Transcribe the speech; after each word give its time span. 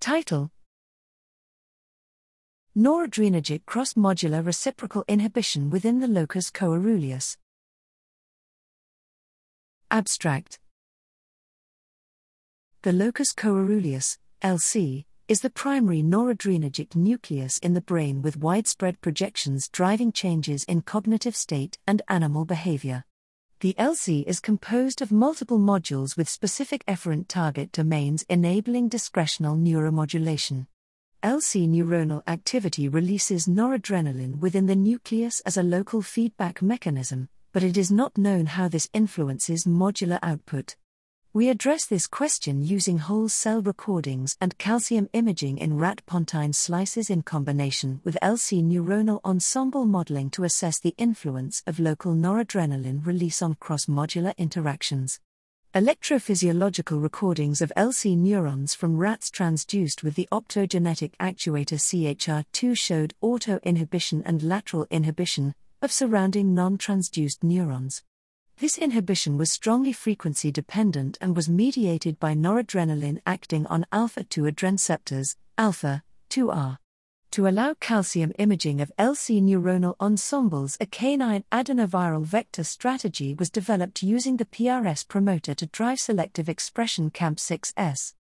Title 0.00 0.52
Noradrenergic 2.76 3.66
cross 3.66 3.94
modular 3.94 4.46
reciprocal 4.46 5.04
inhibition 5.08 5.70
within 5.70 5.98
the 5.98 6.06
locus 6.06 6.52
coeruleus. 6.52 7.36
Abstract 9.90 10.60
The 12.82 12.92
locus 12.92 13.32
coeruleus, 13.34 14.18
LC, 14.40 15.04
is 15.26 15.40
the 15.40 15.50
primary 15.50 16.02
noradrenergic 16.02 16.94
nucleus 16.94 17.58
in 17.58 17.74
the 17.74 17.80
brain 17.80 18.22
with 18.22 18.36
widespread 18.36 19.00
projections 19.00 19.68
driving 19.68 20.12
changes 20.12 20.62
in 20.64 20.82
cognitive 20.82 21.34
state 21.34 21.76
and 21.88 22.02
animal 22.08 22.44
behavior. 22.44 23.04
The 23.60 23.74
LC 23.76 24.22
is 24.24 24.38
composed 24.38 25.02
of 25.02 25.10
multiple 25.10 25.58
modules 25.58 26.16
with 26.16 26.28
specific 26.28 26.86
efferent 26.86 27.26
target 27.26 27.72
domains 27.72 28.24
enabling 28.28 28.88
discretional 28.88 29.58
neuromodulation. 29.60 30.68
LC 31.24 31.68
neuronal 31.68 32.22
activity 32.28 32.88
releases 32.88 33.48
noradrenaline 33.48 34.38
within 34.38 34.66
the 34.66 34.76
nucleus 34.76 35.40
as 35.40 35.56
a 35.56 35.64
local 35.64 36.02
feedback 36.02 36.62
mechanism, 36.62 37.28
but 37.52 37.64
it 37.64 37.76
is 37.76 37.90
not 37.90 38.16
known 38.16 38.46
how 38.46 38.68
this 38.68 38.88
influences 38.92 39.64
modular 39.64 40.20
output. 40.22 40.76
We 41.34 41.50
address 41.50 41.84
this 41.84 42.06
question 42.06 42.62
using 42.62 42.96
whole 42.96 43.28
cell 43.28 43.60
recordings 43.60 44.38
and 44.40 44.56
calcium 44.56 45.10
imaging 45.12 45.58
in 45.58 45.76
rat 45.76 46.00
pontine 46.06 46.54
slices 46.54 47.10
in 47.10 47.20
combination 47.20 48.00
with 48.02 48.16
LC 48.22 48.64
neuronal 48.64 49.20
ensemble 49.26 49.84
modeling 49.84 50.30
to 50.30 50.44
assess 50.44 50.80
the 50.80 50.94
influence 50.96 51.62
of 51.66 51.78
local 51.78 52.14
noradrenaline 52.14 53.04
release 53.04 53.42
on 53.42 53.56
cross 53.56 53.84
modular 53.84 54.34
interactions. 54.38 55.20
Electrophysiological 55.74 57.02
recordings 57.02 57.60
of 57.60 57.70
LC 57.76 58.16
neurons 58.16 58.74
from 58.74 58.96
rats 58.96 59.30
transduced 59.30 60.02
with 60.02 60.14
the 60.14 60.28
optogenetic 60.32 61.12
actuator 61.20 61.76
CHR2 61.76 62.74
showed 62.74 63.12
auto 63.20 63.60
inhibition 63.62 64.22
and 64.24 64.42
lateral 64.42 64.86
inhibition 64.90 65.54
of 65.82 65.92
surrounding 65.92 66.54
non 66.54 66.78
transduced 66.78 67.42
neurons. 67.42 68.02
This 68.60 68.76
inhibition 68.76 69.38
was 69.38 69.52
strongly 69.52 69.92
frequency 69.92 70.50
dependent 70.50 71.16
and 71.20 71.36
was 71.36 71.48
mediated 71.48 72.18
by 72.18 72.34
noradrenaline 72.34 73.20
acting 73.24 73.64
on 73.66 73.86
alpha 73.92 74.24
2 74.24 74.42
adrenceptors, 74.42 75.36
alpha 75.56 76.02
2R. 76.30 76.78
To 77.30 77.46
allow 77.46 77.74
calcium 77.74 78.32
imaging 78.36 78.80
of 78.80 78.90
LC 78.98 79.40
neuronal 79.40 79.94
ensembles, 80.00 80.76
a 80.80 80.86
canine 80.86 81.44
adenoviral 81.52 82.24
vector 82.24 82.64
strategy 82.64 83.32
was 83.32 83.48
developed 83.48 84.02
using 84.02 84.38
the 84.38 84.44
PRS 84.44 85.06
promoter 85.06 85.54
to 85.54 85.66
drive 85.66 86.00
selective 86.00 86.48
expression 86.48 87.12
CAMP6S. 87.12 88.14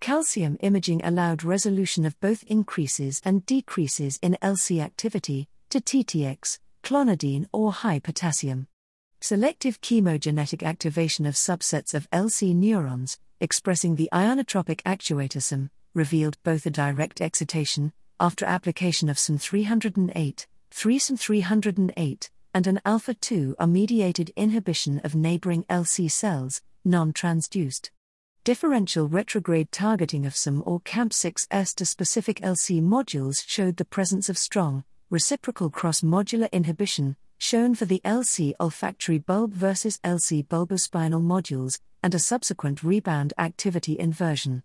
Calcium 0.00 0.56
imaging 0.60 1.04
allowed 1.04 1.44
resolution 1.44 2.06
of 2.06 2.18
both 2.18 2.44
increases 2.44 3.20
and 3.26 3.44
decreases 3.44 4.18
in 4.22 4.38
LC 4.40 4.80
activity, 4.80 5.50
to 5.68 5.82
TTX, 5.82 6.60
clonidine, 6.82 7.44
or 7.52 7.72
high 7.72 7.98
potassium. 7.98 8.68
Selective 9.24 9.80
chemogenetic 9.80 10.64
activation 10.64 11.26
of 11.26 11.34
subsets 11.34 11.94
of 11.94 12.10
LC 12.10 12.52
neurons, 12.56 13.20
expressing 13.38 13.94
the 13.94 14.08
ionotropic 14.12 14.82
actuator 14.82 15.40
SIM, 15.40 15.70
revealed 15.94 16.38
both 16.42 16.66
a 16.66 16.70
direct 16.70 17.20
excitation, 17.20 17.92
after 18.18 18.44
application 18.44 19.08
of 19.08 19.20
SIM 19.20 19.38
308, 19.38 20.48
3 20.72 20.98
SIM 20.98 21.16
308, 21.16 22.30
and 22.52 22.66
an 22.66 22.80
alpha 22.84 23.14
2 23.14 23.54
are 23.60 23.68
mediated 23.68 24.32
inhibition 24.34 25.00
of 25.04 25.14
neighboring 25.14 25.62
LC 25.70 26.10
cells, 26.10 26.60
non 26.84 27.12
transduced. 27.12 27.90
Differential 28.42 29.06
retrograde 29.06 29.70
targeting 29.70 30.26
of 30.26 30.34
SIM 30.34 30.64
or 30.66 30.80
CAMP6S 30.80 31.76
to 31.76 31.86
specific 31.86 32.40
LC 32.40 32.82
modules 32.82 33.44
showed 33.46 33.76
the 33.76 33.84
presence 33.84 34.28
of 34.28 34.36
strong, 34.36 34.82
reciprocal 35.10 35.70
cross 35.70 36.00
modular 36.00 36.50
inhibition, 36.50 37.14
shown 37.42 37.74
for 37.74 37.86
the 37.86 38.00
LC 38.04 38.52
olfactory 38.60 39.18
bulb 39.18 39.52
versus 39.52 39.98
LC 40.04 40.46
bulbospinal 40.46 41.20
modules, 41.20 41.80
and 42.00 42.14
a 42.14 42.18
subsequent 42.20 42.84
rebound 42.84 43.32
activity 43.36 43.98
inversion. 43.98 44.62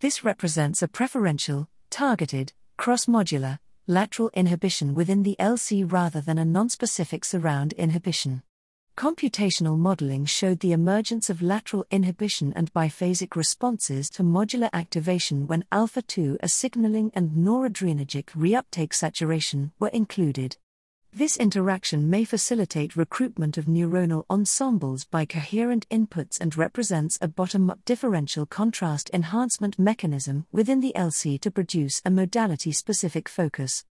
This 0.00 0.24
represents 0.24 0.80
a 0.80 0.88
preferential, 0.88 1.68
targeted, 1.90 2.54
cross 2.78 3.04
modular, 3.04 3.58
lateral 3.86 4.30
inhibition 4.32 4.94
within 4.94 5.22
the 5.22 5.36
LC 5.38 5.84
rather 5.84 6.22
than 6.22 6.38
a 6.38 6.46
nonspecific 6.46 7.26
surround 7.26 7.74
inhibition. 7.74 8.42
Computational 8.96 9.76
modeling 9.76 10.24
showed 10.24 10.60
the 10.60 10.72
emergence 10.72 11.28
of 11.28 11.42
lateral 11.42 11.84
inhibition 11.90 12.54
and 12.56 12.72
biphasic 12.72 13.36
responses 13.36 14.08
to 14.08 14.22
modular 14.22 14.70
activation 14.72 15.46
when 15.46 15.66
alpha 15.70 16.00
2 16.00 16.38
a 16.42 16.48
signaling 16.48 17.10
and 17.12 17.32
noradrenergic 17.32 18.30
reuptake 18.30 18.94
saturation 18.94 19.72
were 19.78 19.88
included. 19.88 20.56
This 21.16 21.36
interaction 21.36 22.10
may 22.10 22.24
facilitate 22.24 22.96
recruitment 22.96 23.56
of 23.56 23.66
neuronal 23.66 24.24
ensembles 24.28 25.04
by 25.04 25.24
coherent 25.24 25.88
inputs 25.88 26.40
and 26.40 26.56
represents 26.56 27.18
a 27.20 27.28
bottom 27.28 27.70
up 27.70 27.78
differential 27.84 28.46
contrast 28.46 29.12
enhancement 29.14 29.78
mechanism 29.78 30.48
within 30.50 30.80
the 30.80 30.92
LC 30.96 31.40
to 31.42 31.52
produce 31.52 32.02
a 32.04 32.10
modality 32.10 32.72
specific 32.72 33.28
focus. 33.28 33.84